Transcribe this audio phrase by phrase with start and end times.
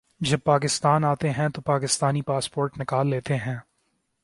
[0.21, 3.55] جب پاکستان آتے ہیں تو پاکستانی پاسپورٹ نکال لیتے ہیں